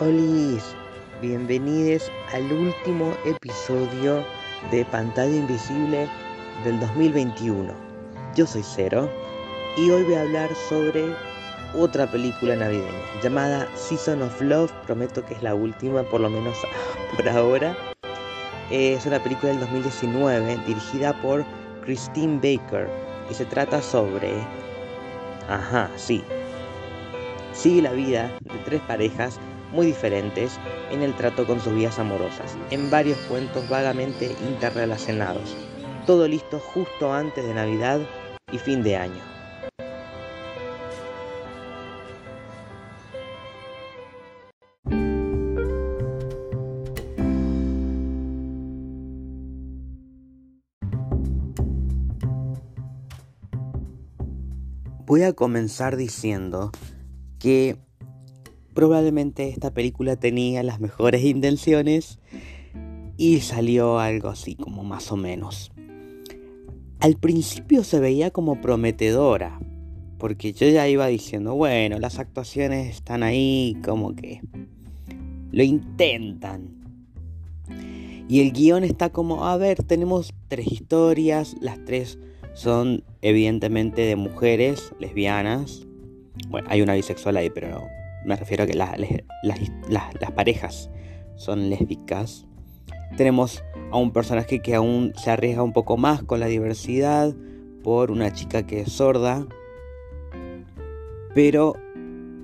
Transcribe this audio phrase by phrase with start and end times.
[0.00, 0.64] Olis,
[1.20, 4.24] bienvenidos al último episodio
[4.70, 6.08] de Pantalla Invisible
[6.64, 7.70] del 2021.
[8.34, 9.10] Yo soy Cero
[9.76, 11.14] y hoy voy a hablar sobre
[11.74, 12.88] otra película navideña
[13.22, 14.72] llamada Season of Love.
[14.86, 16.56] Prometo que es la última, por lo menos
[17.16, 17.76] por ahora.
[18.70, 21.44] Es una película del 2019 dirigida por
[21.84, 22.88] Christine Baker
[23.30, 24.32] y se trata sobre...
[25.46, 26.24] Ajá, sí.
[27.52, 29.38] Sigue la vida de tres parejas
[29.72, 30.58] muy diferentes
[30.90, 35.56] en el trato con sus vidas amorosas, en varios cuentos vagamente interrelacionados.
[36.06, 38.00] Todo listo justo antes de Navidad
[38.52, 39.30] y fin de año.
[55.10, 56.70] Voy a comenzar diciendo
[57.40, 57.76] que
[58.74, 62.18] probablemente esta película tenía las mejores intenciones
[63.16, 65.72] y salió algo así como más o menos.
[67.00, 69.60] Al principio se veía como prometedora,
[70.18, 74.40] porque yo ya iba diciendo, bueno, las actuaciones están ahí como que
[75.50, 76.76] lo intentan.
[78.28, 82.18] Y el guion está como, a ver, tenemos tres historias, las tres
[82.54, 85.86] son evidentemente de mujeres lesbianas.
[86.48, 90.90] Bueno, hay una bisexual ahí, pero no, me refiero a que las parejas
[91.36, 92.46] son lésbicas.
[93.16, 97.34] Tenemos a un personaje que aún se arriesga un poco más con la diversidad
[97.82, 99.46] por una chica que es sorda.
[101.34, 101.74] Pero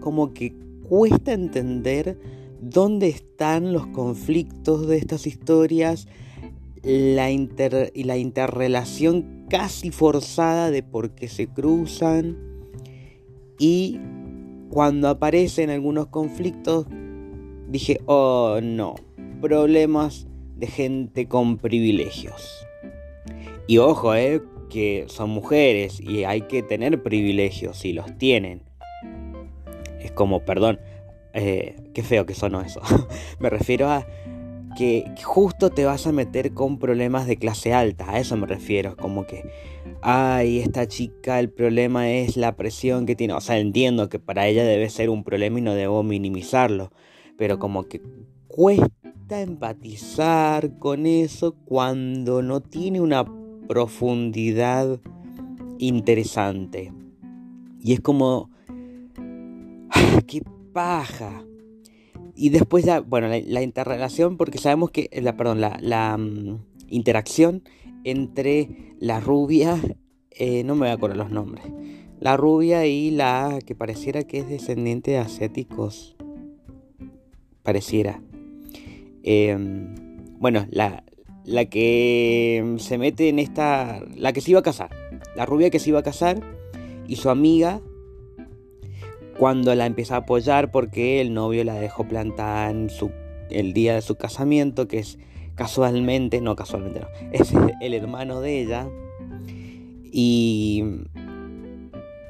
[0.00, 0.54] como que
[0.88, 2.18] cuesta entender
[2.60, 6.08] dónde están los conflictos de estas historias
[6.82, 12.36] la y la interrelación casi forzada de por qué se cruzan
[13.58, 13.98] y
[14.70, 16.86] cuando aparecen algunos conflictos,
[17.68, 18.94] dije, oh no,
[19.40, 22.66] problemas de gente con privilegios.
[23.66, 28.62] Y ojo, eh, que son mujeres y hay que tener privilegios y los tienen.
[30.00, 30.80] Es como, perdón,
[31.32, 32.80] eh, qué feo que sonó eso.
[33.40, 34.06] Me refiero a
[34.76, 38.94] que justo te vas a meter con problemas de clase alta, a eso me refiero,
[38.94, 39.50] como que,
[40.08, 44.46] ay, esta chica, el problema es la presión que tiene, o sea, entiendo que para
[44.46, 46.92] ella debe ser un problema y no debo minimizarlo,
[47.36, 48.00] pero como que
[48.46, 53.24] cuesta empatizar con eso cuando no tiene una
[53.66, 55.00] profundidad
[55.78, 56.92] interesante.
[57.82, 58.48] Y es como,
[60.28, 60.40] qué
[60.72, 61.44] paja.
[62.36, 67.64] Y después ya, bueno, la, interrelación, porque sabemos que, la, perdón, la, mm, interacción
[68.06, 68.68] entre
[69.00, 69.78] la rubia,
[70.30, 71.64] eh, no me voy a acordar los nombres,
[72.20, 76.16] la rubia y la que pareciera que es descendiente de asiáticos,
[77.64, 78.22] pareciera.
[79.24, 79.94] Em,
[80.38, 81.02] bueno, la,
[81.44, 84.90] la que se mete en esta, la que se iba a casar,
[85.34, 86.40] la rubia que se iba a casar
[87.08, 87.80] y su amiga
[89.36, 93.10] cuando la empieza a apoyar porque el novio la dejó plantada en su,
[93.50, 95.18] el día de su casamiento, que es
[95.56, 98.88] casualmente, no casualmente no, es el hermano de ella.
[100.12, 100.84] Y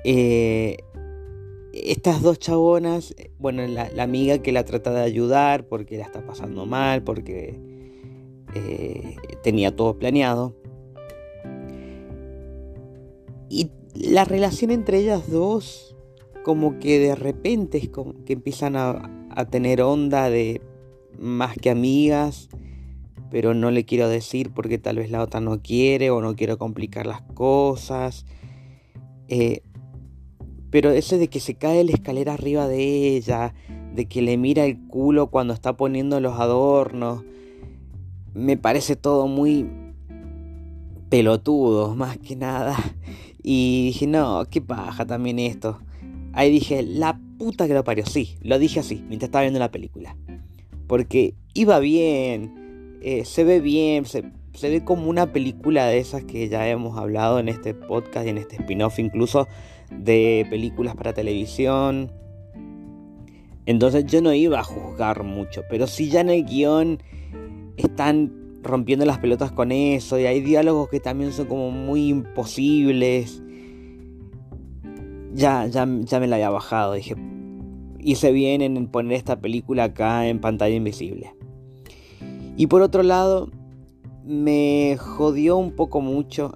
[0.05, 0.79] eh,
[1.73, 6.65] estas dos chabonas, bueno, la, amiga que la trata de ayudar porque la está pasando
[6.65, 7.61] mal, porque
[8.55, 10.57] eh, tenía todo planeado.
[13.49, 15.97] Y la relación entre ellas dos
[16.47, 19.13] como que de repente es como que empiezan a,
[19.51, 20.63] tener onda de
[21.19, 22.49] más que amigas,
[23.31, 26.59] pero no le quiero decir porque tal vez la otra no quiere o no quiero
[26.59, 28.27] complicar las cosas.
[29.29, 29.63] Eh,
[30.71, 33.55] pero ese de que se cae la escalera arriba de ella,
[33.95, 37.25] de que le mira el culo cuando está poniendo los adornos,
[38.35, 39.67] me parece todo muy
[41.09, 42.77] pelotudo, más que nada.
[43.49, 45.79] Y dije, no, qué paja también esto.
[46.33, 48.05] Ahí dije, la puta que lo parió.
[48.05, 50.17] Sí, lo dije así, mientras estaba viendo la película.
[50.89, 52.66] Porque iba bien,
[53.09, 54.25] eh, se ve bien, se,
[54.63, 58.39] ve como una película de esas que ya hemos hablado en este podcast y en
[58.39, 59.47] este spin-off incluso
[59.93, 62.11] de películas para televisión.
[63.65, 67.01] Entonces yo no iba a juzgar mucho, pero si ya en el guion
[67.77, 68.33] están
[68.65, 73.41] rompiendo las pelotas con eso y hay diálogos que también son como muy imposibles
[75.33, 76.95] ya, ya, ya me la había bajado.
[76.95, 77.15] Dije,
[78.01, 81.37] hice bien en poner esta película acá en pantalla invisible.
[82.57, 83.51] Y por otro lado,
[84.25, 86.53] me jodió un poco mucho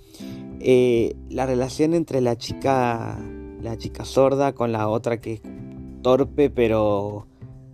[0.60, 3.18] eh, la relación entre la chica,
[3.60, 5.42] la chica sorda con la otra que es
[6.02, 7.26] torpe, pero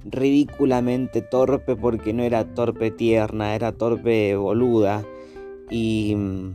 [0.05, 5.05] ridículamente torpe porque no era torpe tierna, era torpe boluda.
[5.71, 6.55] Y mm,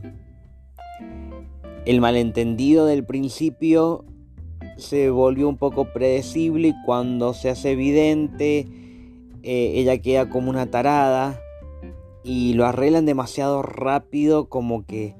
[1.85, 4.03] el malentendido del principio
[4.77, 8.84] se volvió un poco predecible y cuando se hace evidente,
[9.45, 11.39] eh, ella queda como una tarada
[12.23, 15.15] y lo arreglan demasiado rápido como que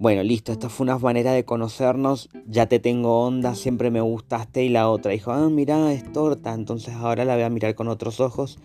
[0.00, 4.64] bueno, listo, esta fue una manera de conocernos, ya te tengo onda, siempre me gustaste
[4.64, 7.86] y la otra dijo, ah, mira, es torta, entonces ahora la voy a mirar con
[7.86, 8.58] otros ojos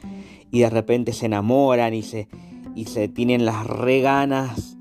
[0.50, 2.30] y de repente se enamoran y se,
[2.74, 4.78] y se tienen las reganas.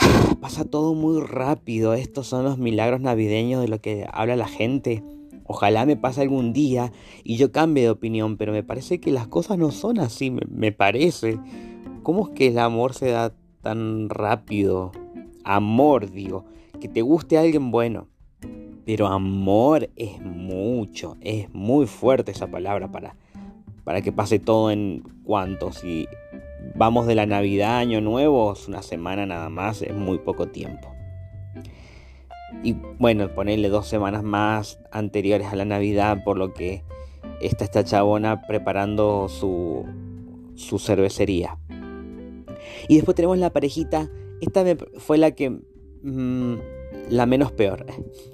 [0.40, 5.02] Pasa todo muy rápido, estos son los milagros navideños de lo que habla la gente.
[5.52, 6.92] Ojalá me pase algún día
[7.24, 10.72] y yo cambie de opinión, pero me parece que las cosas no son así, me,
[10.72, 11.38] parece.
[12.02, 14.92] ¿Cómo es que el amor se da tan rápido.
[15.44, 16.46] Amor, digo.
[16.80, 18.08] Que te guste alguien bueno.
[18.86, 23.14] Pero amor es mucho, es muy fuerte esa palabra para,
[23.84, 25.70] para que pase todo en cuanto.
[25.70, 26.08] Si
[26.74, 30.91] vamos de la Navidad, Año Nuevo, es una semana nada más, es muy poco tiempo.
[32.62, 36.84] Y bueno, ponerle dos semanas más anteriores a la Navidad, por lo que
[37.40, 39.84] está esta chabona preparando su,
[40.54, 41.58] su cervecería.
[42.88, 44.10] Y después tenemos la parejita.
[44.40, 44.64] Esta
[44.98, 45.50] fue la que.
[46.02, 46.54] Mm,
[47.10, 47.86] la menos peor.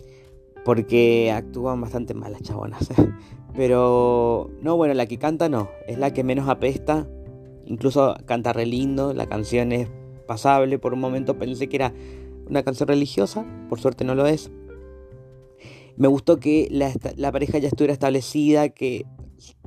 [0.64, 2.88] Porque actúan bastante mal las chabonas.
[3.56, 4.50] Pero.
[4.62, 5.68] No, bueno, la que canta no.
[5.86, 7.08] Es la que menos apesta.
[7.66, 9.12] Incluso canta re lindo.
[9.12, 9.88] La canción es
[10.26, 10.78] pasable.
[10.78, 11.92] Por un momento pensé que era
[12.48, 13.44] una canción religiosa.
[13.68, 14.50] Por suerte no lo es.
[15.96, 18.68] Me gustó que la, pareja ya estuviera establecida.
[18.68, 19.06] Que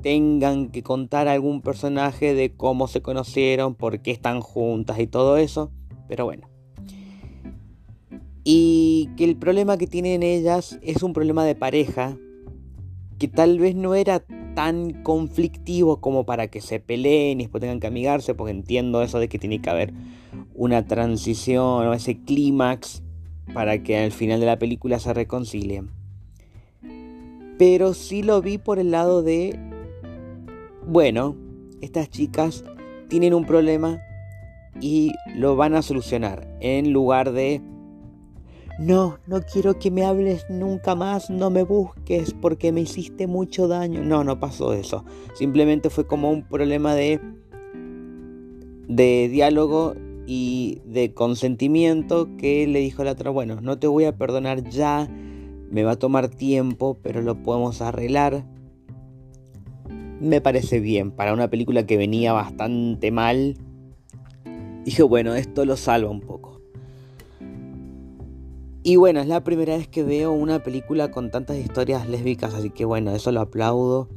[0.02, 5.36] tengan que contar algún personaje de cómo se conocieron, por qué están juntas y todo
[5.36, 5.70] eso.
[6.08, 6.48] Pero bueno.
[8.44, 12.18] Y que el problema que tienen ellas es un problema de pareja
[13.18, 14.24] que tal vez no era
[14.54, 19.18] tan conflictivo como para que se peleen y después tengan que amigarse, porque entiendo eso
[19.18, 19.92] de que tiene que haber
[20.54, 23.02] una transición o ese clímax
[23.54, 25.90] para que al final de la película se reconcilien.
[27.58, 29.58] Pero sí lo vi por el lado de,
[30.86, 31.36] bueno,
[31.80, 32.64] estas chicas
[33.08, 34.00] tienen un problema
[34.80, 36.48] y lo van a solucionar.
[36.60, 37.60] En lugar de,
[38.78, 43.68] no, no quiero que me hables nunca más, no me busques porque me hiciste mucho
[43.68, 44.02] daño.
[44.02, 45.04] No, no pasó eso.
[45.34, 47.20] Simplemente fue como un problema de,
[48.88, 49.94] de diálogo
[50.26, 55.08] y de consentimiento que le dijo la otra, bueno, no te voy a perdonar ya
[55.72, 58.44] me va a tomar tiempo, pero lo podemos arreglar.
[60.20, 61.10] Me parece bien.
[61.10, 63.56] Para una película que venía bastante mal,
[64.84, 66.51] dije, bueno, esto lo salva un poco.
[68.84, 72.70] Y bueno, es la primera vez que veo una película con tantas historias lésbicas, así
[72.70, 74.08] que bueno, eso lo aplaudo.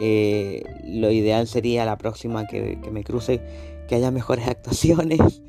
[0.00, 3.42] Eh, lo ideal sería la próxima que, que me cruce
[3.86, 5.42] que haya mejores actuaciones,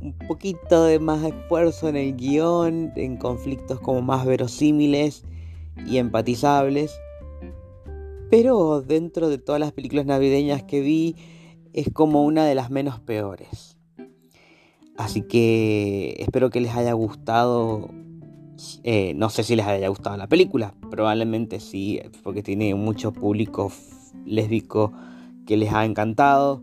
[0.00, 5.24] un poquito de más esfuerzo en el guion, en conflictos como más verosímiles
[5.86, 6.98] y empatizables.
[8.30, 11.16] Pero dentro de todas las películas navideñas que vi,
[11.72, 13.76] es como una de las menos peores.
[14.96, 17.90] Así que espero que les haya gustado.
[18.82, 23.70] Eh, no sé si les haya gustado la película, probablemente sí, porque tiene mucho público
[24.24, 24.92] lésbico
[25.46, 26.62] que les ha encantado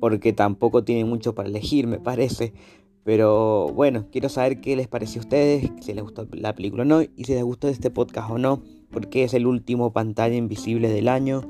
[0.00, 2.52] porque tampoco tienen mucho para elegir, me parece.
[3.04, 6.86] Pero bueno, quiero saber qué les parece a ustedes, si les gustó la película o
[6.86, 10.88] no, y si les gustó este podcast o no, porque es el último pantalla invisible
[10.88, 11.42] del año.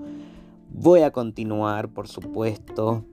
[0.70, 3.04] Voy a continuar, por supuesto,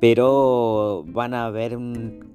[0.00, 1.78] pero van a haber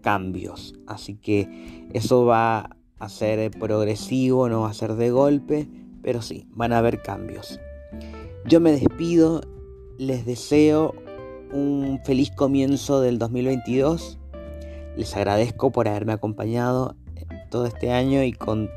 [0.01, 5.67] cambios, así que eso va a ser progresivo, no va a ser de golpe,
[6.01, 7.59] pero sí, van a haber cambios.
[8.45, 9.41] Yo me despido,
[9.97, 10.95] les deseo
[11.51, 14.17] un feliz comienzo del 2022.
[14.97, 16.95] Les agradezco por haberme acompañado
[17.49, 18.69] todo este año y con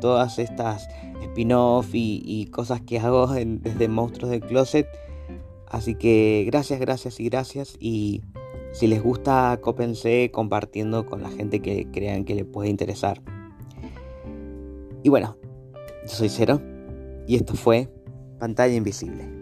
[0.00, 0.88] todas estas
[1.22, 4.86] spin-off y, cosas que hago desde Monstruos del Closet.
[5.70, 7.76] Así que gracias, gracias y gracias.
[7.78, 8.22] Y
[8.72, 13.22] si les gusta, cópense compartiendo con la gente que crean que le puede interesar.
[15.02, 15.36] Y bueno,
[16.02, 16.60] yo soy Cero
[17.26, 17.88] y esto fue
[18.38, 19.37] Pantalla Invisible.